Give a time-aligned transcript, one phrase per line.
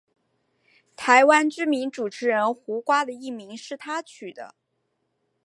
[0.95, 4.55] 台湾知名主持人胡瓜的艺名是他取的。